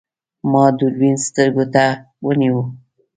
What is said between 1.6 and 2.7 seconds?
ته ونیو.